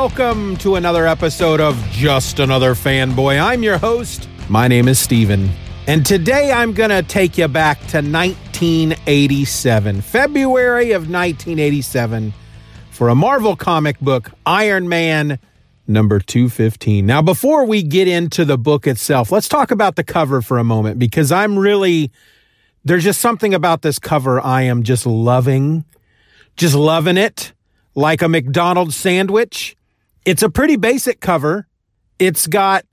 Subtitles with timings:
[0.00, 3.42] Welcome to another episode of Just Another Fanboy.
[3.42, 4.28] I'm your host.
[4.48, 5.50] My name is Steven.
[5.88, 12.32] And today I'm going to take you back to 1987, February of 1987,
[12.90, 15.40] for a Marvel comic book, Iron Man
[15.88, 17.04] number 215.
[17.04, 20.64] Now, before we get into the book itself, let's talk about the cover for a
[20.64, 22.12] moment because I'm really,
[22.84, 25.84] there's just something about this cover I am just loving,
[26.54, 27.52] just loving it
[27.96, 29.74] like a McDonald's sandwich.
[30.28, 31.66] It's a pretty basic cover.
[32.18, 32.84] It's got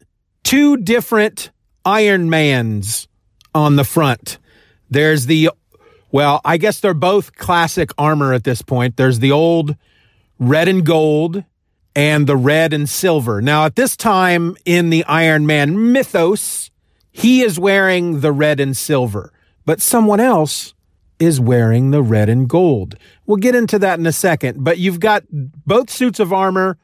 [0.45, 1.51] two different
[1.83, 3.09] Iron Mans
[3.53, 4.37] on the front.
[4.89, 5.49] There's the,
[6.13, 8.95] well, I guess they're both classic armor at this point.
[8.95, 9.75] There's the old
[10.39, 11.43] red and gold
[11.93, 13.41] and the red and silver.
[13.41, 16.71] Now, at this time in the Iron Man mythos,
[17.11, 19.33] he is wearing the red and silver,
[19.65, 20.73] but someone else
[21.19, 22.95] is wearing the red and gold.
[23.25, 26.77] We'll get into that in a second, but you've got both suits of armor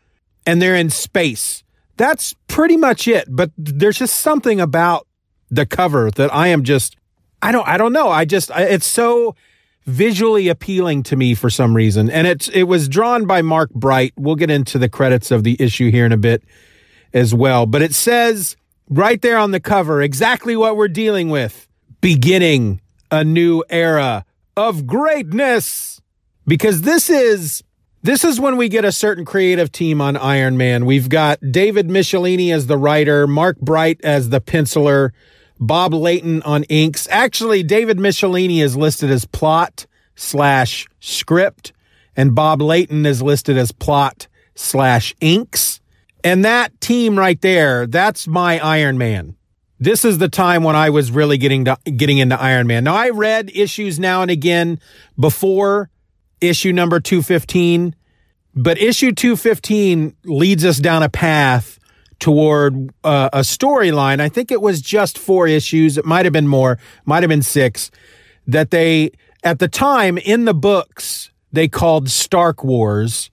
[0.46, 1.64] and they're in space.
[1.98, 5.08] That's pretty much it, but there's just something about
[5.50, 6.96] the cover that I am just
[7.42, 8.10] I don't I don't know.
[8.10, 9.36] I just it's so
[9.86, 12.10] visually appealing to me for some reason.
[12.10, 14.14] And it's it was drawn by Mark Bright.
[14.16, 16.44] We'll get into the credits of the issue here in a bit
[17.14, 18.56] as well, but it says
[18.90, 21.68] right there on the cover exactly what we're dealing with.
[22.00, 22.82] Beginning
[23.12, 24.26] a new era
[24.56, 26.02] of greatness
[26.48, 27.64] because this is
[28.04, 30.86] this is when we get a certain creative team on Iron Man.
[30.86, 35.12] We've got David Michelinie as the writer, Mark Bright as the penciler,
[35.60, 37.08] Bob Layton on inks.
[37.12, 39.86] Actually, David Michelinie is listed as plot
[40.16, 41.74] slash script,
[42.16, 45.80] and Bob Layton is listed as plot slash inks.
[46.24, 49.36] And that team right there, that's my Iron Man
[49.82, 52.84] this is the time when I was really getting to, getting into Iron Man.
[52.84, 54.80] Now I read issues now and again
[55.20, 55.90] before
[56.42, 57.96] issue number 215,
[58.54, 61.80] but issue 215 leads us down a path
[62.20, 64.20] toward uh, a storyline.
[64.20, 65.98] I think it was just four issues.
[65.98, 67.92] It might have been more, might have been six
[68.48, 69.12] that they
[69.44, 73.30] at the time in the books they called Stark Wars.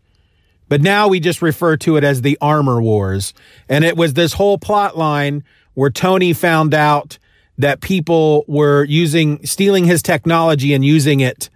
[0.69, 3.33] But now we just refer to it as the Armor Wars.
[3.69, 7.19] And it was this whole plot line where Tony found out
[7.57, 11.49] that people were using, stealing his technology and using it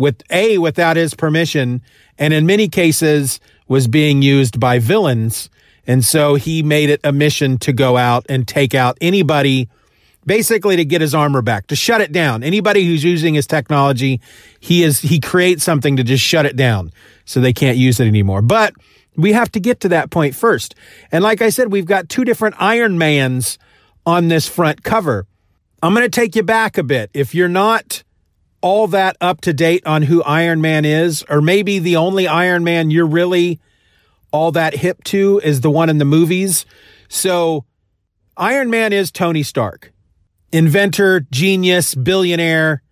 [0.00, 1.82] with A, without his permission,
[2.18, 3.38] and in many cases
[3.68, 5.50] was being used by villains.
[5.86, 9.68] And so he made it a mission to go out and take out anybody,
[10.24, 12.42] basically to get his armor back, to shut it down.
[12.42, 14.22] Anybody who's using his technology,
[14.58, 16.92] he is, he creates something to just shut it down
[17.26, 18.40] so they can't use it anymore.
[18.40, 18.72] But
[19.16, 20.74] we have to get to that point first.
[21.12, 23.58] And like I said, we've got two different Iron Mans
[24.06, 25.26] on this front cover.
[25.82, 27.10] I'm going to take you back a bit.
[27.12, 28.02] If you're not
[28.60, 32.64] all that up to date on who Iron Man is, or maybe the only Iron
[32.64, 33.60] Man you're really
[34.32, 36.66] all that hip to is the one in the movies.
[37.08, 37.64] So
[38.36, 39.92] Iron Man is Tony Stark,
[40.52, 42.82] inventor, genius, billionaire,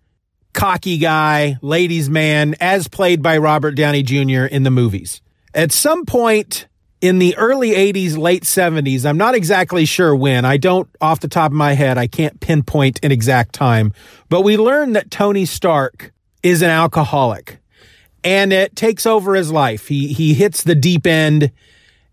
[0.53, 4.45] cocky guy, ladies man, as played by Robert Downey Jr.
[4.45, 5.21] in the movies.
[5.53, 6.67] At some point
[7.01, 10.45] in the early 80s, late 70s, I'm not exactly sure when.
[10.45, 13.93] I don't, off the top of my head, I can't pinpoint an exact time,
[14.27, 16.11] but we learned that Tony Stark
[16.43, 17.59] is an alcoholic
[18.23, 19.87] and it takes over his life.
[19.87, 21.51] He, he hits the deep end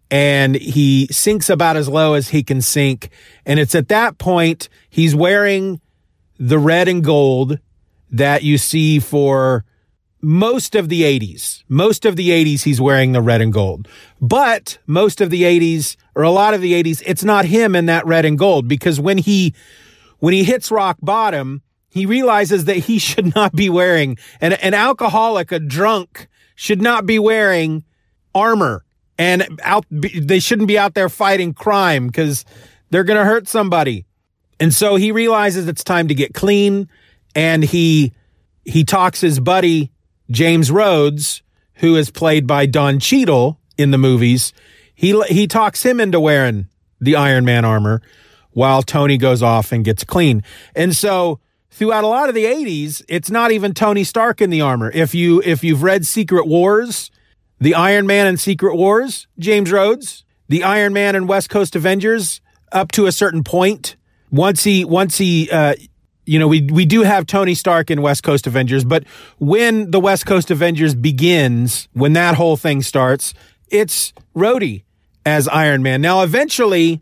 [0.08, 3.10] and he sinks about as low as he can sink.
[3.44, 5.80] And it's at that point he's wearing
[6.38, 7.58] the red and gold
[8.10, 9.64] that you see for
[10.26, 11.62] most of the 80s.
[11.68, 13.86] Most of the 80s, he's wearing the red and gold.
[14.20, 17.86] But most of the 80s, or a lot of the 80s, it's not him in
[17.86, 19.54] that red and gold because when he,
[20.18, 24.74] when he hits rock bottom, he realizes that he should not be wearing, an, an
[24.74, 26.26] alcoholic, a drunk,
[26.56, 27.84] should not be wearing
[28.34, 28.84] armor
[29.16, 32.44] and out, they shouldn't be out there fighting crime because
[32.90, 34.06] they're going to hurt somebody.
[34.58, 36.88] And so he realizes it's time to get clean
[37.36, 38.12] and he,
[38.64, 39.92] he talks his buddy
[40.30, 41.42] James Rhodes,
[41.74, 44.52] who is played by Don Cheadle in the movies,
[44.94, 46.68] he he talks him into wearing
[47.00, 48.02] the Iron Man armor
[48.52, 50.42] while Tony goes off and gets clean.
[50.74, 51.40] And so
[51.70, 54.90] throughout a lot of the 80s, it's not even Tony Stark in the armor.
[54.92, 57.10] If you if you've read Secret Wars,
[57.60, 62.40] the Iron Man and Secret Wars, James Rhodes, the Iron Man and West Coast Avengers
[62.72, 63.96] up to a certain point.
[64.30, 65.74] Once he once he uh
[66.26, 69.04] you know, we we do have Tony Stark in West Coast Avengers, but
[69.38, 73.32] when the West Coast Avengers begins, when that whole thing starts,
[73.68, 74.82] it's Rhodey
[75.24, 76.00] as Iron Man.
[76.00, 77.00] Now, eventually,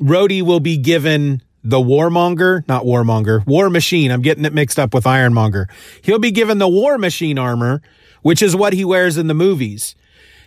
[0.00, 4.10] Rhodey will be given the Warmonger, not Warmonger, War Machine.
[4.10, 5.68] I'm getting it mixed up with Ironmonger.
[6.02, 7.82] He'll be given the War Machine armor,
[8.22, 9.94] which is what he wears in the movies.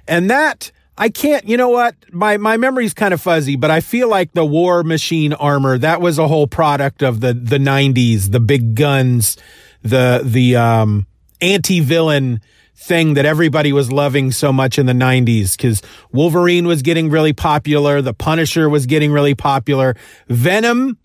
[0.07, 1.95] And that I can't, you know what?
[2.11, 5.99] My, my memory's kind of fuzzy, but I feel like the war machine armor, that
[5.99, 9.35] was a whole product of the, the nineties, the big guns,
[9.81, 11.07] the, the, um,
[11.41, 12.41] anti-villain
[12.75, 15.81] thing that everybody was loving so much in the 90s because
[16.11, 18.01] Wolverine was getting really popular.
[18.01, 19.95] The Punisher was getting really popular.
[20.27, 20.97] Venom,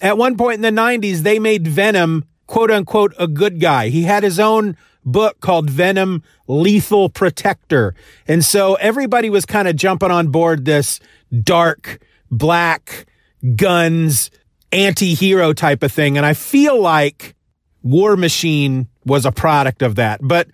[0.00, 3.88] at one point in the 90s, they made Venom quote unquote a good guy.
[3.88, 4.76] He had his own
[5.06, 7.94] book called Venom Lethal Protector.
[8.26, 11.00] And so everybody was kind of jumping on board this
[11.42, 12.00] dark,
[12.30, 13.06] black,
[13.54, 14.30] guns,
[14.72, 16.16] anti hero type of thing.
[16.16, 17.34] And I feel like
[17.82, 20.20] War Machine was a product of that.
[20.22, 20.48] But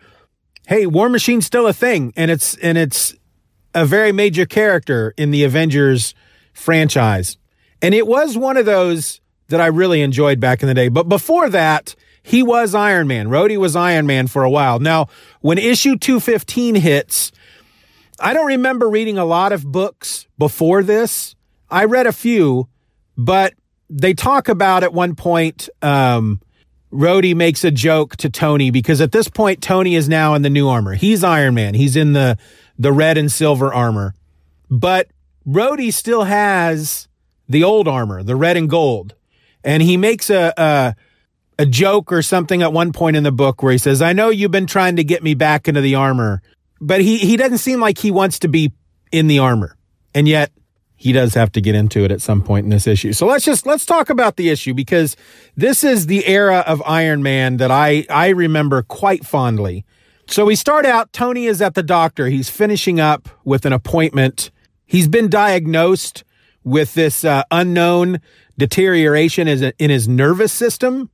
[0.67, 3.15] hey, War Machine's still a thing and it's, and it's
[3.75, 6.15] a very major character in the Avengers
[6.53, 7.39] franchise.
[7.81, 10.89] And it was one of those that I really enjoyed back in the day.
[10.89, 13.29] But before that, he was Iron Man.
[13.29, 14.79] Rhodey was Iron Man for a while.
[14.79, 15.09] Now,
[15.41, 17.33] when issue 215 hits,
[18.21, 21.35] I don't remember reading a lot of books before this.
[21.71, 22.69] I read a few,
[23.17, 23.55] but
[23.91, 26.41] they talk about at one point, um,
[26.93, 30.51] Rhodey makes a joke to Tony because at this point, Tony is now in the
[30.51, 30.95] new armor.
[30.95, 31.75] He's Iron Man.
[31.75, 32.37] He's in the,
[32.79, 34.15] the red and silver armor,
[34.71, 35.09] but
[35.47, 37.09] Rhodey still has
[37.49, 39.15] the old armor, the red and gold.
[39.65, 40.95] And he makes a, a
[41.59, 44.31] a joke or something at one point in the book where he says, I know
[44.31, 46.43] you've been trying to get me back into the armor,
[46.81, 48.73] but he, he doesn't seem like he wants to be
[49.11, 49.77] in the armor.
[50.15, 50.51] And yet
[50.97, 53.13] he does have to get into it at some point in this issue.
[53.13, 55.17] So let's just, let's talk about the issue because
[55.57, 59.85] this is the era of Iron Man that I, I remember quite fondly.
[60.27, 62.29] So we start out, Tony is at the doctor.
[62.29, 64.51] He's finishing up with an appointment.
[64.87, 66.25] He's been diagnosed
[66.65, 68.21] with this uh, unknown
[68.57, 71.11] deterioration in his nervous system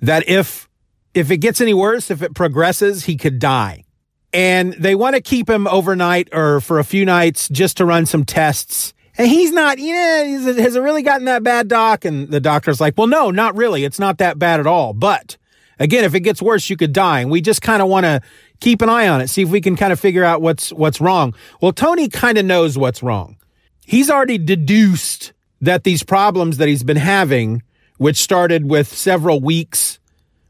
[0.00, 0.68] that if
[1.14, 3.84] if it gets any worse, if it progresses, he could die.
[4.32, 8.06] And they want to keep him overnight or for a few nights just to run
[8.06, 8.92] some tests.
[9.16, 12.04] And he's not, yeah, he's, has it really gotten that bad, doc?
[12.04, 13.84] And the doctor's like, well, no, not really.
[13.84, 14.92] It's not that bad at all.
[14.92, 15.36] But
[15.78, 17.20] again, if it gets worse, you could die.
[17.20, 18.20] And we just kind of want to
[18.60, 21.00] keep an eye on it, see if we can kind of figure out what's, what's
[21.00, 21.34] wrong.
[21.60, 23.38] Well, Tony kind of knows what's wrong.
[23.84, 27.62] He's already deduced that these problems that he's been having,
[27.98, 29.98] which started with several weeks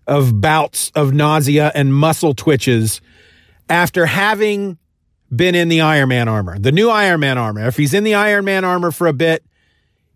[0.07, 3.01] of bouts of nausea and muscle twitches
[3.69, 4.79] after having
[5.35, 7.67] been in the Iron Man armor, the new Iron Man armor.
[7.67, 9.45] If he's in the Iron Man armor for a bit,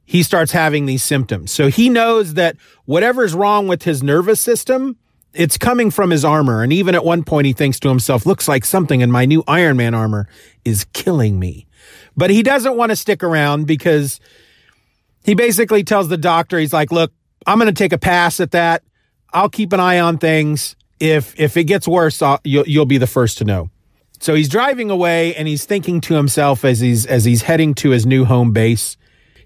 [0.05, 1.53] he starts having these symptoms.
[1.53, 2.57] So he knows that
[2.87, 4.97] whatever's wrong with his nervous system,
[5.35, 6.63] it's coming from his armor.
[6.63, 9.45] And even at one point, he thinks to himself, looks like something in my new
[9.47, 10.29] Iron Man armor
[10.65, 11.67] is killing me.
[12.17, 14.21] But he doesn't want to stick around because
[15.25, 17.13] he basically tells the doctor, he's like, look,
[17.47, 18.83] I'm going to take a pass at that.
[19.33, 20.77] I'll keep an eye on things.
[21.01, 23.71] If if it gets worse, I'll, you'll you'll be the first to know.
[24.21, 27.91] So he's driving away and he's thinking to himself as he's as he's heading to
[27.91, 28.97] his new home base.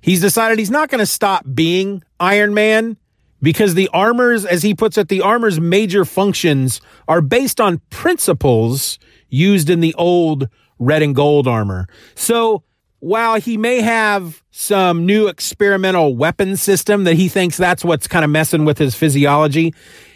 [0.03, 2.97] He's decided he's not going to stop being Iron Man
[3.41, 8.99] because the armors, as he puts it, the armor's major functions are based on principles
[9.29, 10.49] used in the old
[10.79, 11.87] red and gold armor.
[12.15, 12.63] So
[13.07, 18.25] while he may have some new experimental weapon system that he thinks that's what's kind
[18.25, 19.73] of messing with his physiology,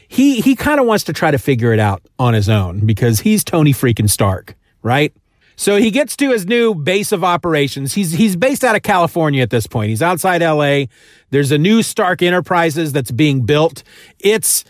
[0.09, 3.21] he he kind of wants to try to figure it out on his own because
[3.21, 5.15] he's Tony freaking Stark, right?
[5.55, 7.93] So he gets to his new base of operations.
[7.93, 9.91] He's he's based out of California at this point.
[9.91, 10.87] He's outside LA.
[11.31, 13.85] There's a new Stark Enterprises that's being built.
[14.19, 14.65] It's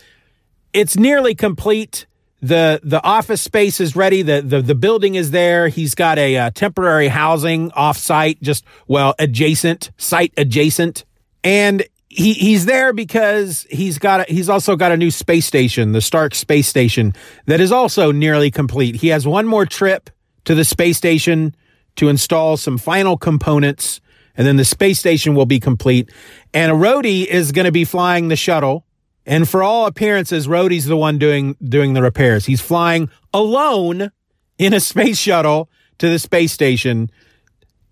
[0.74, 2.04] it's nearly complete
[2.40, 4.22] the the office space is ready.
[4.22, 5.68] The the, the building is there.
[5.68, 11.04] He's got a uh, temporary housing off site, just well adjacent, site adjacent,
[11.44, 15.92] and he he's there because he's got a, he's also got a new space station,
[15.92, 17.12] the Stark space station,
[17.46, 18.96] that is also nearly complete.
[18.96, 20.10] He has one more trip
[20.44, 21.54] to the space station
[21.96, 24.00] to install some final components,
[24.34, 26.10] and then the space station will be complete.
[26.54, 28.86] And Rhodey is going to be flying the shuttle
[29.30, 32.46] and for all appearances, Rhodey's the one doing doing the repairs.
[32.46, 34.10] He's flying alone
[34.58, 37.12] in a space shuttle to the space station,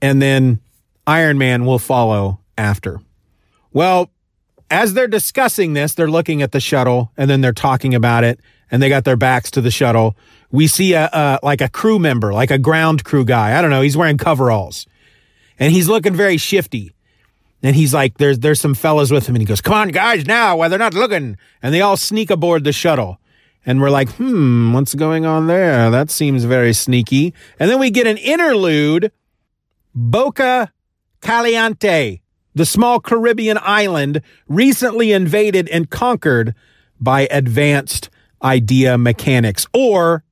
[0.02, 0.58] and then
[1.06, 3.00] Iron Man will follow after.
[3.72, 4.10] Well,
[4.68, 8.40] as they're discussing this, they're looking at the shuttle and then they're talking about it
[8.68, 10.16] and they got their backs to the shuttle.
[10.50, 13.56] We see a, a like a crew member, like a ground crew guy.
[13.56, 13.82] I don't know.
[13.82, 14.88] He's wearing coveralls
[15.56, 16.92] and he's looking very shifty.
[17.62, 19.34] And he's like, there's, there's some fellas with him.
[19.34, 21.36] And he goes, come on, guys, now while they're not looking.
[21.62, 23.18] And they all sneak aboard the shuttle.
[23.66, 25.90] And we're like, hmm, what's going on there?
[25.90, 27.34] That seems very sneaky.
[27.58, 29.12] And then we get an interlude.
[29.94, 30.72] Boca
[31.20, 32.20] Caliente,
[32.54, 36.54] the small Caribbean island recently invaded and conquered
[37.00, 38.10] by advanced
[38.42, 40.22] idea mechanics or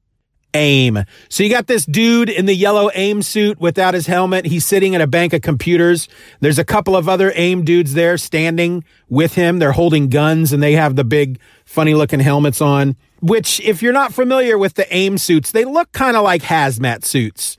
[0.56, 1.04] AIM.
[1.28, 4.46] So you got this dude in the yellow AIM suit without his helmet.
[4.46, 6.08] He's sitting at a bank of computers.
[6.40, 9.58] There's a couple of other AIM dudes there standing with him.
[9.58, 13.92] They're holding guns and they have the big funny looking helmets on, which if you're
[13.92, 17.58] not familiar with the AIM suits, they look kind of like hazmat suits.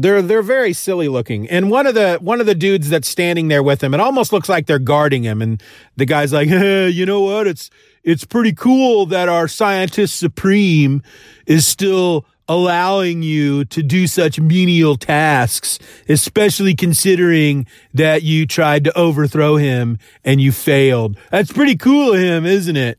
[0.00, 1.48] They're they're very silly looking.
[1.48, 4.32] And one of the one of the dudes that's standing there with him, it almost
[4.32, 5.60] looks like they're guarding him and
[5.96, 7.48] the guy's like, hey, "You know what?
[7.48, 7.68] It's
[8.04, 11.02] it's pretty cool that our scientist supreme
[11.46, 15.78] is still allowing you to do such menial tasks,
[16.08, 21.18] especially considering that you tried to overthrow him and you failed.
[21.30, 22.98] That's pretty cool of him, isn't it?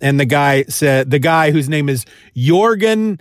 [0.00, 2.04] And the guy said, the guy whose name is
[2.36, 3.20] Jorgen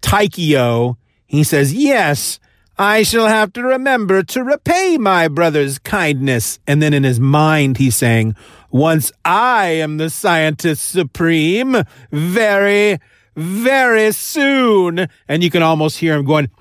[0.00, 2.38] Tykio, he says, yes,
[2.78, 6.58] I shall have to remember to repay my brother's kindness.
[6.66, 8.34] And then in his mind, he's saying,
[8.70, 11.76] once I am the scientist supreme,
[12.10, 12.98] very,
[13.36, 15.06] very soon.
[15.28, 16.50] And you can almost hear him going,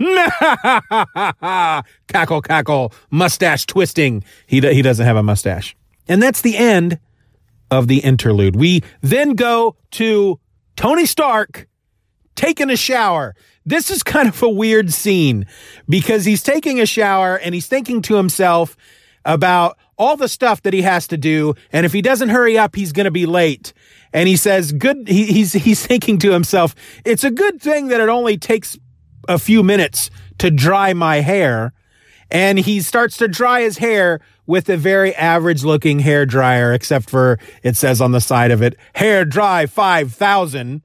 [2.07, 4.23] cackle, cackle, mustache twisting.
[4.45, 5.75] He, he doesn't have a mustache.
[6.07, 6.99] And that's the end
[7.69, 8.57] of the interlude.
[8.57, 10.39] We then go to
[10.75, 11.67] Tony Stark
[12.35, 13.35] taking a shower.
[13.65, 15.45] This is kind of a weird scene
[15.88, 18.75] because he's taking a shower and he's thinking to himself
[19.25, 21.53] about all the stuff that he has to do.
[21.71, 23.73] And if he doesn't hurry up, he's going to be late.
[24.13, 28.01] And he says, good, he, he's, he's thinking to himself, it's a good thing that
[28.01, 28.77] it only takes
[29.27, 30.09] a few minutes
[30.39, 31.73] to dry my hair.
[32.31, 37.09] And he starts to dry his hair with a very average looking hair dryer, except
[37.09, 40.81] for it says on the side of it, hair dry 5,000.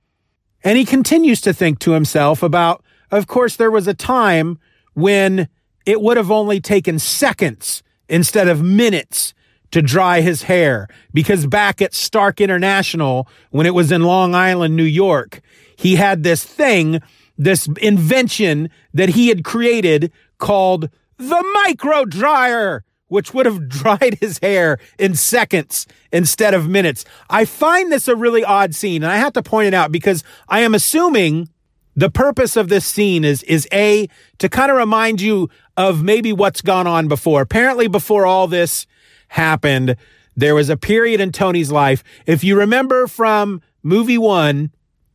[0.66, 4.58] And he continues to think to himself about, of course, there was a time
[4.94, 5.48] when
[5.86, 9.32] it would have only taken seconds instead of minutes
[9.70, 10.88] to dry his hair.
[11.14, 15.40] Because back at Stark International, when it was in Long Island, New York,
[15.76, 17.00] he had this thing,
[17.38, 24.38] this invention that he had created called the micro dryer, which would have dried his
[24.38, 27.04] hair in seconds instead of minutes.
[27.30, 30.24] I find this a really odd scene, and I have to point it out because
[30.48, 31.48] I am assuming
[31.94, 34.08] the purpose of this scene is is a
[34.38, 37.40] to kind of remind you of maybe what's gone on before.
[37.40, 38.86] Apparently, before all this
[39.28, 39.96] happened,
[40.36, 42.04] there was a period in Tony's life.
[42.26, 44.70] If you remember from movie one,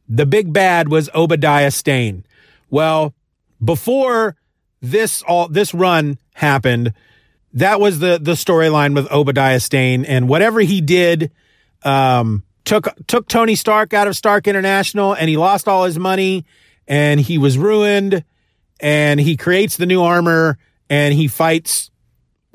[0.10, 2.26] the big bad was Obadiah Stane.
[2.70, 3.14] Well,
[3.64, 4.36] before
[4.82, 6.94] this all this run happened,
[7.54, 11.32] that was the the storyline with Obadiah Stane, and whatever he did,
[11.84, 16.46] um, took took Tony Stark out of Stark International, and he lost all his money
[16.88, 18.24] and he was ruined
[18.80, 20.58] and he creates the new armor
[20.90, 21.90] and he fights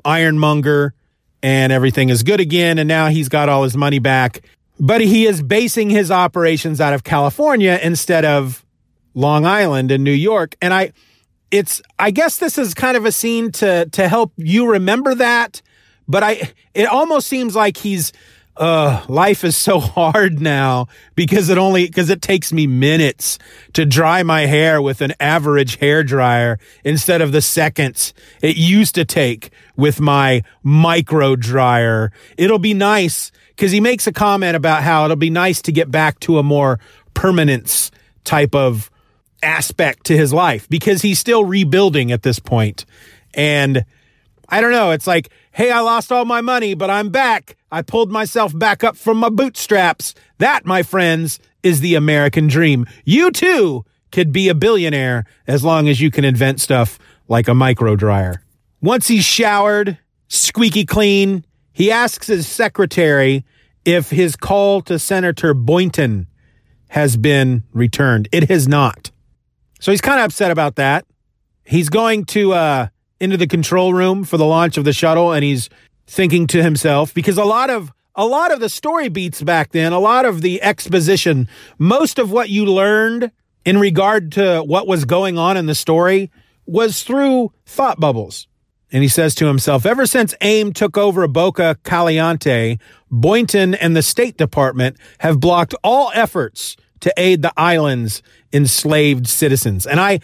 [0.05, 0.93] Ironmonger
[1.41, 2.77] and everything is good again.
[2.77, 4.41] And now he's got all his money back,
[4.79, 8.63] but he is basing his operations out of California instead of
[9.13, 10.55] Long Island and New York.
[10.61, 10.91] And I,
[11.51, 15.61] it's, I guess this is kind of a scene to, to help you remember that.
[16.07, 18.13] But I, it almost seems like he's,
[18.55, 23.37] uh, life is so hard now because it only, because it takes me minutes
[23.73, 28.95] to dry my hair with an average hair dryer instead of the seconds it used
[28.95, 32.11] to take with my micro dryer.
[32.37, 35.91] It'll be nice because he makes a comment about how it'll be nice to get
[35.91, 36.79] back to a more
[37.13, 37.91] permanence
[38.23, 38.91] type of
[39.43, 42.85] aspect to his life because he's still rebuilding at this point.
[43.33, 43.85] And
[44.49, 44.91] I don't know.
[44.91, 47.57] It's like, hey, I lost all my money, but I'm back.
[47.71, 50.15] I pulled myself back up from my bootstraps.
[50.37, 52.85] That, my friends, is the American dream.
[53.03, 57.53] You too could be a billionaire as long as you can invent stuff like a
[57.53, 58.41] micro dryer.
[58.81, 59.97] Once he's showered,
[60.29, 63.43] squeaky clean, he asks his secretary
[63.83, 66.27] if his call to Senator Boynton
[66.89, 68.29] has been returned.
[68.31, 69.11] It has not.
[69.79, 71.05] So he's kind of upset about that.
[71.65, 72.87] He's going to uh,
[73.19, 75.69] into the control room for the launch of the shuttle and he's
[76.05, 79.93] thinking to himself because a lot of a lot of the story beats back then,
[79.93, 83.31] a lot of the exposition, most of what you learned
[83.63, 86.31] in regard to what was going on in the story
[86.65, 88.47] was through thought bubbles.
[88.91, 92.77] And he says to himself, ever since AIM took over Boca Caliente,
[93.11, 98.21] Boynton and the State Department have blocked all efforts to aid the island's
[98.53, 99.85] enslaved citizens.
[99.85, 100.19] And I,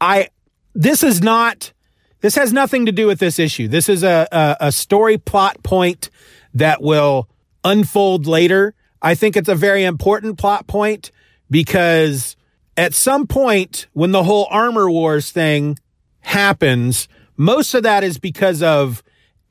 [0.00, 0.28] I,
[0.74, 1.72] this is not,
[2.20, 3.68] this has nothing to do with this issue.
[3.68, 6.10] This is a, a, a story plot point
[6.54, 7.28] that will
[7.64, 8.74] unfold later.
[9.02, 11.10] I think it's a very important plot point
[11.50, 12.36] because
[12.76, 15.78] at some point when the whole armor wars thing
[16.20, 19.02] happens, most of that is because of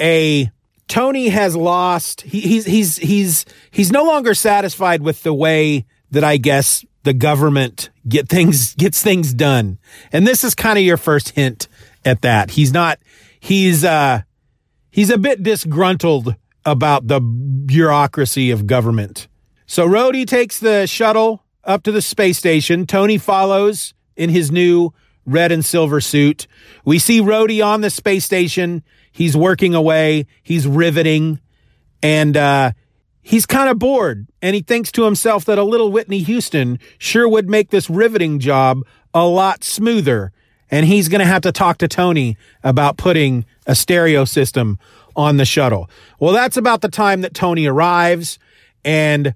[0.02, 0.50] a
[0.88, 2.22] Tony has lost.
[2.22, 7.14] He, he's he's he's he's no longer satisfied with the way that I guess the
[7.14, 9.80] government get things gets things done.
[10.14, 11.68] And this is kind of your first hint
[12.06, 12.52] at that.
[12.52, 13.00] He's not
[13.40, 14.22] he's uh
[14.92, 19.28] he's a bit disgruntled about the bureaucracy of government.
[19.68, 22.86] So Rhodey takes the shuttle up to the space station.
[22.88, 24.94] Tony follows in his new
[25.26, 26.48] red and silver suit.
[26.86, 28.84] We see Rhodey on the space station.
[29.12, 30.28] He's working away.
[30.44, 31.42] He's riveting
[32.02, 32.72] and, uh,
[33.26, 37.28] he's kind of bored and he thinks to himself that a little Whitney Houston sure
[37.28, 40.32] would make this riveting job a lot smoother.
[40.70, 44.78] And he's going to have to talk to Tony about putting a stereo system
[45.16, 45.90] on the shuttle.
[46.20, 48.38] Well, that's about the time that Tony arrives
[48.84, 49.34] and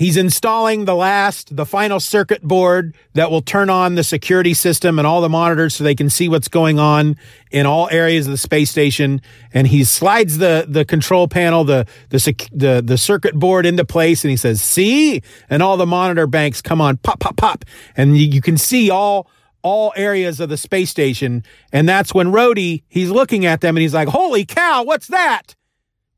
[0.00, 4.98] He's installing the last, the final circuit board that will turn on the security system
[4.98, 7.18] and all the monitors so they can see what's going on
[7.50, 9.20] in all areas of the space station.
[9.52, 14.24] And he slides the, the control panel, the, the, the, the circuit board into place
[14.24, 15.20] and he says, see?
[15.50, 17.66] And all the monitor banks come on, pop, pop, pop.
[17.94, 19.28] And you, you can see all,
[19.60, 21.44] all areas of the space station.
[21.74, 25.54] And that's when Rhodey, he's looking at them and he's like, holy cow, what's that?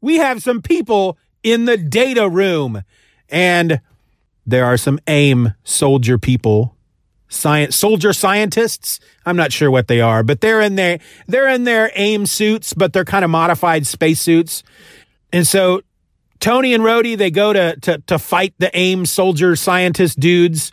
[0.00, 2.84] We have some people in the data room.
[3.32, 3.80] And
[4.46, 6.76] there are some AIM soldier people,
[7.28, 9.00] science soldier scientists.
[9.26, 12.74] I'm not sure what they are, but they're in their they're in their AIM suits,
[12.74, 14.62] but they're kind of modified space suits.
[15.32, 15.80] And so
[16.40, 20.70] Tony and Rhodey, they go to to to fight the AIM soldier scientist dudes.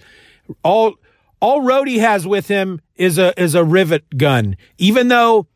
[0.64, 0.96] All
[1.42, 5.48] all Rhodey has with him is a is a rivet gun, even though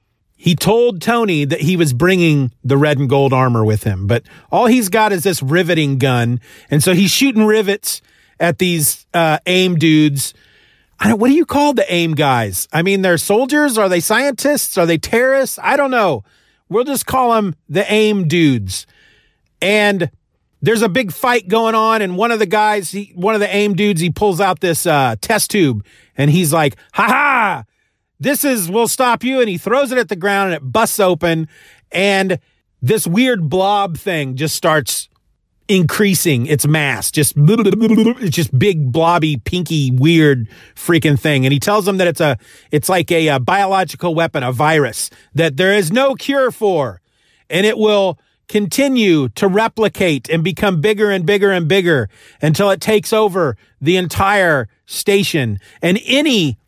[0.44, 4.24] he told Tony that he was bringing the red and gold armor with him, but
[4.52, 6.42] all he's got is this riveting gun.
[6.70, 8.02] And so he's shooting rivets
[8.42, 10.34] at these uh, AIM dudes.
[11.00, 12.68] I don't, what do you call the AIM guys?
[12.74, 13.78] I mean, they're soldiers.
[13.78, 14.78] Are they scientists?
[14.78, 15.60] Are they terrorists?
[15.64, 16.26] I don't know.
[16.68, 18.86] We'll just call them the AIM dudes.
[19.62, 20.12] And
[20.62, 22.02] there's a big fight going on.
[22.02, 24.86] And one of the guys, he, one of the AIM dudes, he pulls out this
[24.86, 25.86] uh, test tube
[26.18, 27.64] and he's like, ha ha,
[28.20, 29.40] this is, we'll stop you.
[29.40, 31.48] And he throws it at the ground and it busts open.
[31.92, 32.40] And
[32.82, 35.10] this weird blob thing just starts
[35.68, 37.12] increasing its mass.
[37.12, 41.46] Just, it's just big, blobby, pinky, weird freaking thing.
[41.46, 42.38] And he tells them that it's a,
[42.72, 47.02] it's like a, a biological weapon, a virus that there is no cure for.
[47.50, 52.10] And it will, continue to replicate and become bigger and bigger and bigger
[52.42, 55.60] until it takes over the entire station.
[55.82, 56.60] And any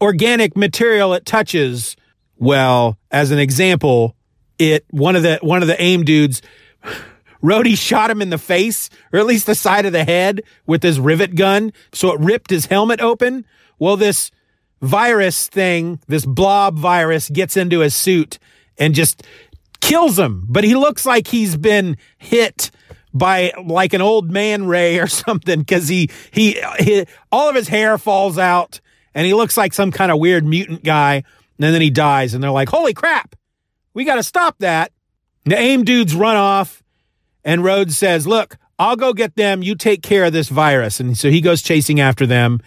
[0.00, 1.96] organic material it touches,
[2.36, 4.16] well, as an example,
[4.58, 6.42] it one of the one of the aim dudes
[7.44, 10.82] Rhodey shot him in the face, or at least the side of the head, with
[10.82, 13.44] his rivet gun, so it ripped his helmet open.
[13.78, 14.30] Well, this
[14.80, 18.38] virus thing, this blob virus, gets into his suit
[18.78, 19.22] and just
[19.82, 20.46] kills him.
[20.48, 22.70] But he looks like he's been hit
[23.12, 27.68] by like an old man ray or something because he, he he all of his
[27.68, 28.80] hair falls out
[29.14, 31.24] and he looks like some kind of weird mutant guy.
[31.58, 33.36] And then he dies, and they're like, "Holy crap,
[33.94, 34.92] we got to stop that!"
[35.44, 36.82] The AIM dudes run off,
[37.44, 39.62] and Rhodes says, "Look, I'll go get them.
[39.62, 42.60] You take care of this virus." And so he goes chasing after them.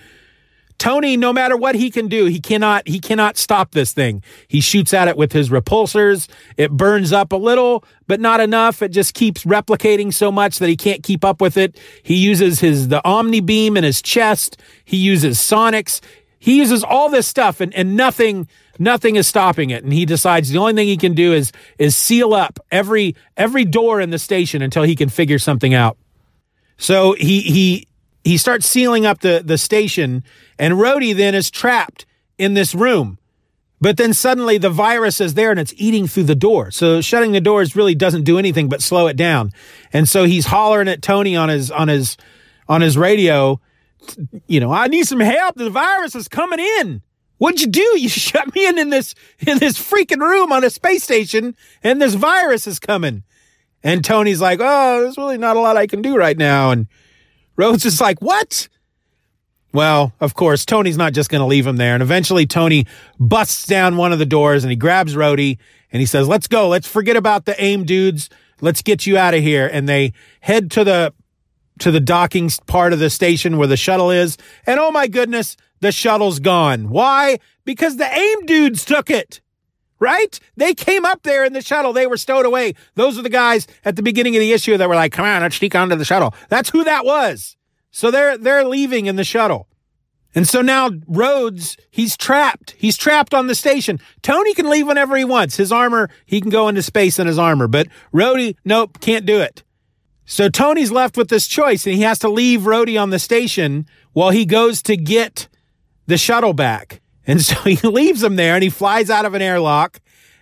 [0.78, 4.22] Tony, no matter what he can do, he cannot he cannot stop this thing.
[4.48, 6.30] He shoots at it with his repulsors.
[6.56, 8.82] It burns up a little, but not enough.
[8.82, 11.80] It just keeps replicating so much that he can't keep up with it.
[12.04, 14.62] He uses his the omni beam in his chest.
[14.86, 16.00] He uses sonics.
[16.40, 18.48] He uses all this stuff and, and nothing
[18.80, 19.84] nothing is stopping it.
[19.84, 23.66] And he decides the only thing he can do is is seal up every every
[23.66, 25.98] door in the station until he can figure something out.
[26.78, 27.88] So he he
[28.24, 30.24] he starts sealing up the, the station,
[30.60, 32.06] and Rhodey then is trapped
[32.38, 33.18] in this room.
[33.80, 36.72] But then suddenly the virus is there and it's eating through the door.
[36.72, 39.52] So shutting the doors really doesn't do anything but slow it down.
[39.94, 42.18] And so he's hollering at Tony on his on his
[42.68, 43.62] on his radio
[44.48, 45.56] you know, I need some help.
[45.56, 47.02] The virus is coming in.
[47.38, 47.82] What'd you do?
[47.98, 52.02] You shut me in in this in this freaking room on a space station, and
[52.02, 53.24] this virus is coming.
[53.84, 56.88] And Tony's like, "Oh, there's really not a lot I can do right now." And
[57.56, 58.70] Rhodes is like, "What?"
[59.74, 61.94] Well, of course, Tony's not just going to leave him there.
[61.94, 62.86] And eventually, Tony
[63.20, 65.58] busts down one of the doors and he grabs Rhodey
[65.92, 66.68] and he says, Let's go.
[66.68, 68.30] Let's forget about the AIM dudes.
[68.62, 69.70] Let's get you out of here.
[69.72, 71.14] And they head to the
[71.80, 74.38] to the docking part of the station where the shuttle is.
[74.66, 76.90] And oh my goodness, the shuttle's gone.
[76.90, 77.40] Why?
[77.66, 79.42] Because the AIM dudes took it.
[80.00, 80.40] Right?
[80.56, 81.92] They came up there in the shuttle.
[81.92, 82.76] They were stowed away.
[82.94, 85.42] Those are the guys at the beginning of the issue that were like, come on,
[85.42, 86.36] let's sneak onto the shuttle.
[86.50, 87.58] That's who that was.
[87.90, 89.68] So they're, they're leaving in the shuttle.
[90.36, 92.76] And so now Rhodes, he's trapped.
[92.78, 94.00] He's trapped on the station.
[94.22, 95.58] Tony can leave whenever he wants.
[95.58, 99.42] His armor, he can go into space in his armor, but Rhodey, nope, can't do
[99.42, 99.64] it.
[100.30, 103.88] So Tony's left with this choice and he has to leave Rhodey on the station
[104.12, 105.48] while he goes to get
[106.06, 107.02] the shuttle back.
[107.26, 110.00] And so he leaves him there and he flies out of an airlock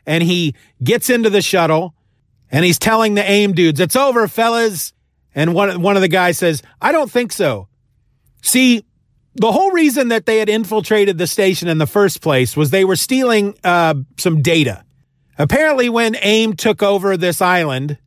[0.08, 1.93] and he gets into the shuttle
[2.50, 4.91] and he's telling the AIM dudes, it's over, fellas.
[5.36, 7.67] And one, one of the guys says, I don't think so.
[8.41, 8.86] See,
[9.36, 12.86] the whole reason that they had infiltrated the station in the first place was they
[12.86, 14.84] were stealing uh, some data.
[15.38, 18.00] Apparently, when AIM took over this island,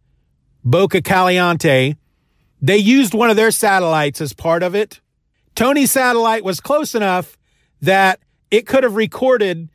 [0.65, 1.97] Boca Caliente,
[2.61, 5.01] they used one of their satellites as part of it.
[5.55, 7.37] Tony's satellite was close enough
[7.81, 9.69] that it could have recorded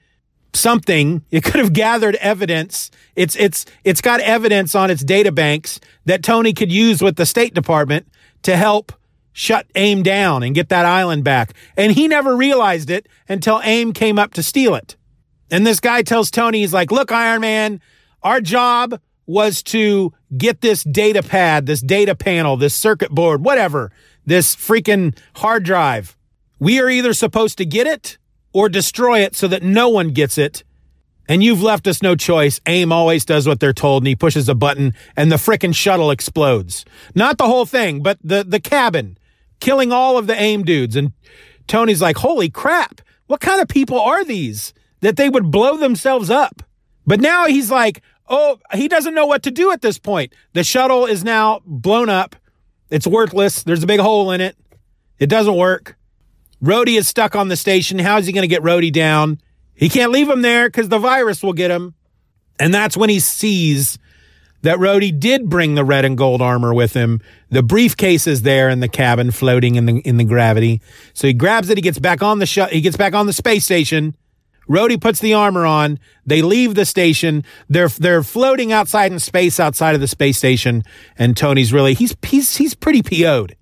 [0.54, 1.24] something.
[1.32, 2.92] It could have gathered evidence.
[3.16, 7.26] It's, it's, it's got evidence on its data banks that Tony could use with the
[7.26, 8.08] State Department
[8.44, 8.94] to help
[9.32, 11.54] shut AIM down and get that island back.
[11.76, 14.96] And he never realized it until AIM came up to steal it.
[15.50, 17.82] And this guy tells Tony, he's like, look, Iron Man,
[18.22, 23.92] our job was to get this data pad, this data panel, this circuit board, whatever,
[24.26, 26.18] this freaking hard drive.
[26.60, 28.18] We are either supposed to get it
[28.54, 30.64] or destroy it so that no one gets it.
[31.28, 32.60] And you've left us no choice.
[32.66, 36.12] AIM always does what they're told and he pushes a button and the frickin' shuttle
[36.12, 36.84] explodes.
[37.16, 39.18] Not the whole thing, but the, the cabin,
[39.62, 40.98] killing all of the AIM dudes.
[40.98, 41.14] And
[41.68, 43.02] Tony's like, holy crap.
[43.28, 46.62] What kind of people are these that they would blow themselves up?
[47.06, 50.34] But now he's like, oh, he doesn't know what to do at this point.
[50.54, 52.36] The shuttle is now blown up.
[52.90, 53.64] It's worthless.
[53.64, 54.56] There's a big hole in it.
[55.20, 55.98] It doesn't work.
[56.64, 58.00] Rhodey is stuck on the station.
[58.00, 59.40] How is he going to get Rhodey down?
[59.76, 61.94] He can't leave him there because the virus will get him.
[62.60, 63.98] And that's when he sees
[64.62, 67.20] that Rhodey did bring the red and gold armor with him.
[67.50, 70.82] The briefcase is there in the cabin, floating in the in the gravity.
[71.14, 71.78] So he grabs it.
[71.78, 74.16] He gets back on the sh- He gets back on the space station.
[74.70, 76.00] Rhodey puts the armor on.
[76.26, 77.44] They leave the station.
[77.70, 80.84] They're they're floating outside in space, outside of the space station.
[81.18, 83.56] And Tony's really he's he's he's pretty PO'd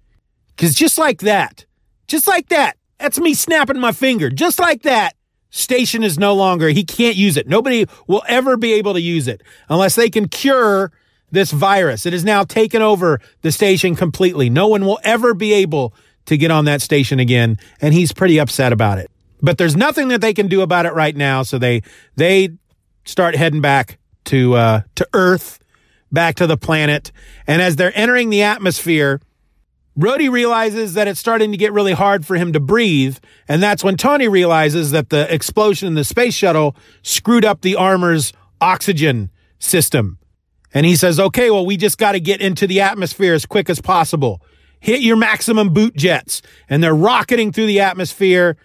[0.56, 1.66] because just like that,
[2.08, 4.30] just like that, that's me snapping my finger.
[4.30, 5.16] Just like that,
[5.50, 7.48] station is no longer, he can't use it.
[7.48, 10.92] Nobody will ever be able to use it unless they can cure
[11.32, 12.06] this virus.
[12.06, 14.50] It has now taken over the station completely.
[14.50, 15.94] No one will ever be able
[16.26, 17.58] to get on that station again.
[17.80, 19.11] And he's pretty upset about it.
[19.42, 21.44] But there's nothing that they can do about it right now.
[21.44, 21.82] So they,
[22.16, 22.50] they
[23.06, 25.60] start heading back to, uh, to Earth,
[26.12, 27.12] back to the planet.
[27.48, 29.20] And as they're entering the atmosphere,
[29.98, 33.18] Rhodey realizes that it's starting to get really hard for him to breathe.
[33.48, 37.76] And that's when Tony realizes that the explosion in the space shuttle screwed up the
[37.76, 40.18] armor's oxygen system.
[40.74, 43.70] And he says, okay, well, we just got to get into the atmosphere as quick
[43.70, 44.42] as possible.
[44.80, 46.42] Hit your maximum boot jets.
[46.70, 48.56] And they're rocketing through the atmosphere.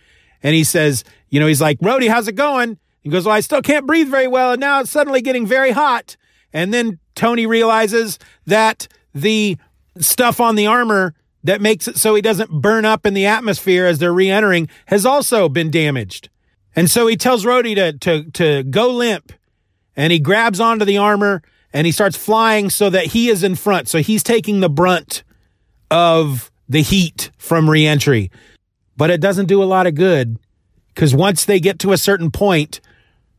[0.42, 2.79] And he says, you know, he's like, Rhodey, how's it going?
[3.03, 4.53] He goes, well, I still can't breathe very well.
[4.53, 6.16] And now it's suddenly getting very hot.
[6.53, 9.57] And then Tony realizes that the
[9.99, 13.87] stuff on the armor that makes it so he doesn't burn up in the atmosphere
[13.87, 16.29] as they're re-entering has also been damaged.
[16.75, 19.33] And so he tells Rhodey to, to, to go limp
[19.94, 23.55] and he grabs onto the armor and he starts flying so that he is in
[23.55, 23.88] front.
[23.88, 25.22] So he's taking the brunt
[25.90, 28.31] of the heat from reentry.
[28.97, 30.39] But it doesn't do a lot of good
[30.95, 32.81] because once they get to a certain point,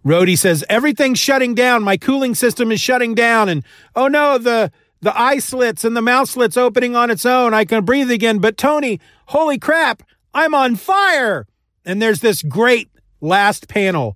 [0.05, 1.83] Rhodey says, everything's shutting down.
[1.83, 3.49] My cooling system is shutting down.
[3.49, 3.63] And
[3.95, 7.53] oh no, the, the eye slits and the mouth slits opening on its own.
[7.53, 8.39] I can breathe again.
[8.39, 11.47] But Tony, holy crap, I'm on fire.
[11.83, 12.89] And there's this great
[13.19, 14.15] last panel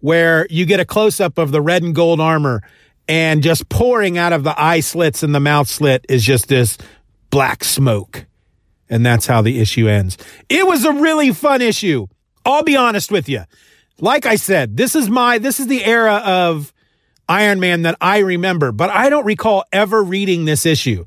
[0.00, 2.62] where you get a close up of the red and gold armor
[3.08, 6.76] and just pouring out of the eye slits and the mouth slit is just this
[7.30, 8.26] black smoke.
[8.88, 10.18] And that's how the issue ends.
[10.48, 12.06] It was a really fun issue.
[12.44, 13.44] I'll be honest with you.
[14.00, 16.72] Like I said, this is my, this is the era of
[17.28, 21.06] Iron Man that I remember, but I don't recall ever reading this issue.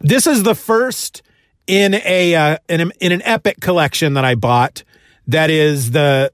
[0.00, 1.22] This is the first
[1.66, 4.84] in a uh, in, a, in an epic collection that I bought
[5.26, 6.32] that is the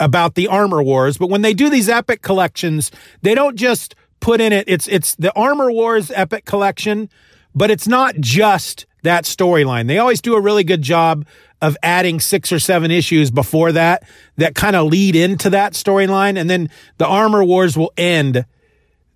[0.00, 2.90] about the armor wars, but when they do these epic collections,
[3.20, 7.10] they don't just put in it it's it's the armor wars epic collection,
[7.54, 9.88] but it's not just that storyline.
[9.88, 11.26] They always do a really good job
[11.60, 14.02] of adding six or seven issues before that
[14.36, 16.38] that kind of lead into that storyline.
[16.38, 18.44] And then the Armor Wars will end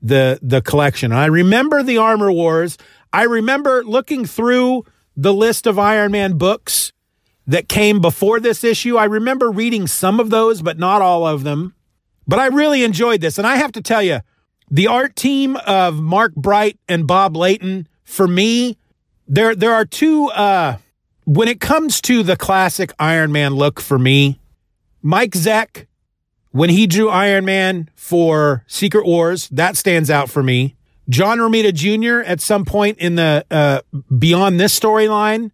[0.03, 1.13] the, the collection.
[1.13, 2.79] I remember the Armor Wars.
[3.13, 4.85] I remember looking through
[5.17, 6.93] the list of Iron Man books
[7.47, 8.97] that came before this issue.
[8.97, 11.75] I remember reading some of those, but not all of them.
[12.27, 13.39] But I really enjoyed this.
[13.39, 14.21] And I have to tell you,
[14.69, 18.79] the art team of Mark Bright and Bob Layton, for me,
[19.29, 20.79] there there are two uh
[21.25, 24.41] when it comes to the classic Iron Man look for me,
[25.03, 25.87] Mike Zeck,
[26.53, 30.77] when he drew Iron Man for Secret Wars, that stands out for me.
[31.09, 32.25] John Romita Jr.
[32.27, 33.81] at some point in the uh,
[34.17, 35.51] beyond this storyline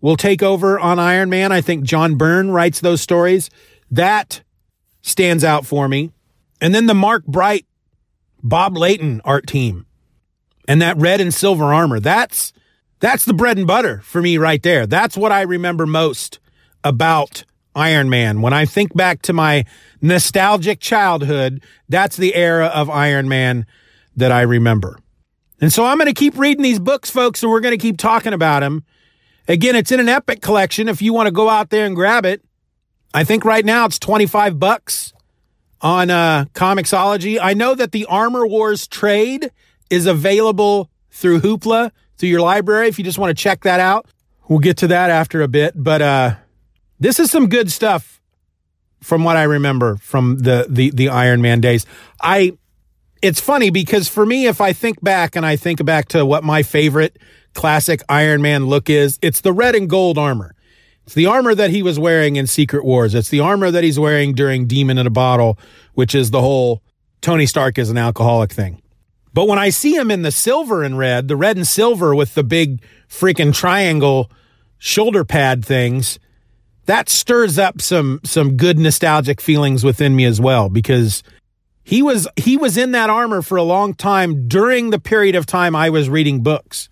[0.00, 1.52] will take over on Iron Man.
[1.52, 3.50] I think John Byrne writes those stories.
[3.90, 4.42] That
[5.02, 6.12] stands out for me.
[6.60, 7.66] And then the Mark Bright,
[8.42, 9.86] Bob Layton art team
[10.68, 11.98] and that red and silver armor.
[11.98, 12.52] That's,
[13.00, 14.86] that's the bread and butter for me right there.
[14.86, 16.38] That's what I remember most
[16.84, 18.42] about Iron Man.
[18.42, 19.64] When I think back to my
[20.00, 23.66] nostalgic childhood, that's the era of Iron Man
[24.14, 24.98] that I remember.
[25.60, 27.98] And so I'm going to keep reading these books, folks, and we're going to keep
[27.98, 28.84] talking about them.
[29.48, 32.26] Again, it's in an epic collection if you want to go out there and grab
[32.26, 32.44] it.
[33.14, 35.14] I think right now it's 25 bucks
[35.80, 37.38] on uh Comixology.
[37.40, 39.50] I know that the Armor Wars trade
[39.90, 44.06] is available through Hoopla, through your library if you just want to check that out.
[44.48, 46.34] We'll get to that after a bit, but uh
[47.00, 48.20] this is some good stuff
[49.00, 51.86] from what I remember from the the the Iron Man days.
[52.20, 52.52] I
[53.22, 56.44] it's funny because for me if I think back and I think back to what
[56.44, 57.18] my favorite
[57.54, 60.54] classic Iron Man look is, it's the red and gold armor.
[61.04, 63.14] It's the armor that he was wearing in Secret Wars.
[63.14, 65.58] It's the armor that he's wearing during Demon in a Bottle,
[65.94, 66.82] which is the whole
[67.22, 68.82] Tony Stark is an alcoholic thing.
[69.38, 72.34] But when I see him in the silver and red, the red and silver with
[72.34, 74.32] the big freaking triangle
[74.78, 76.18] shoulder pad things,
[76.86, 81.22] that stirs up some some good nostalgic feelings within me as well because
[81.84, 85.46] he was he was in that armor for a long time during the period of
[85.46, 86.88] time I was reading books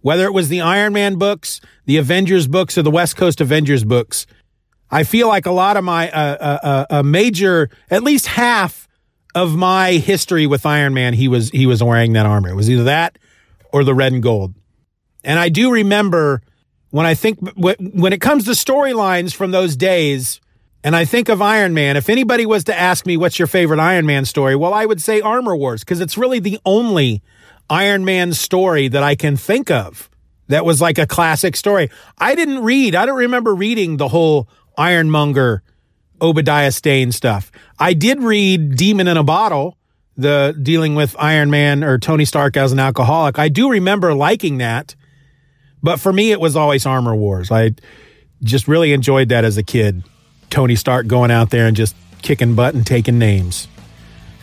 [0.00, 3.84] whether it was the Iron Man books, the Avengers books, or the West Coast Avengers
[3.84, 4.26] books.
[4.90, 8.85] I feel like a lot of my, uh, uh, uh, a major, at least half
[9.36, 12.48] of my history with Iron Man, he was, he was wearing that armor.
[12.48, 13.18] It was either that
[13.70, 14.54] or the red and gold.
[15.22, 16.40] And I do remember
[16.90, 20.40] when I think, when it comes to storylines from those days,
[20.82, 23.78] and I think of Iron Man, if anybody was to ask me, what's your favorite
[23.78, 24.56] Iron Man story?
[24.56, 27.22] Well, I would say Armor Wars, because it's really the only
[27.68, 30.08] Iron Man story that I can think of
[30.48, 31.90] that was like a classic story.
[32.16, 35.62] I didn't read, I don't remember reading the whole Ironmonger
[36.20, 37.50] Obadiah Stane stuff.
[37.78, 39.76] I did read Demon in a Bottle,
[40.16, 43.38] the dealing with Iron Man or Tony Stark as an alcoholic.
[43.38, 44.94] I do remember liking that,
[45.82, 47.50] but for me, it was always Armor Wars.
[47.50, 47.72] I
[48.42, 50.02] just really enjoyed that as a kid.
[50.50, 53.68] Tony Stark going out there and just kicking butt and taking names.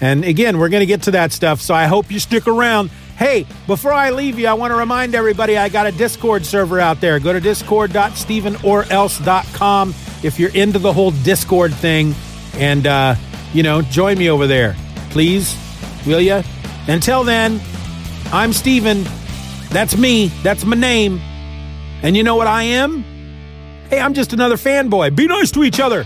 [0.01, 2.91] And again, we're going to get to that stuff, so I hope you stick around.
[3.17, 6.79] Hey, before I leave you, I want to remind everybody I got a Discord server
[6.79, 7.19] out there.
[7.19, 12.15] Go to discord.stephenorelse.com if you're into the whole Discord thing
[12.55, 13.15] and, uh,
[13.53, 14.75] you know, join me over there.
[15.09, 15.55] Please,
[16.07, 16.41] will you?
[16.87, 17.61] Until then,
[18.31, 19.05] I'm Steven.
[19.69, 20.27] That's me.
[20.41, 21.21] That's my name.
[22.01, 23.03] And you know what I am?
[23.89, 25.15] Hey, I'm just another fanboy.
[25.15, 26.05] Be nice to each other.